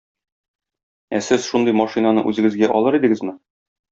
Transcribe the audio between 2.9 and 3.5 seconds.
идегезме?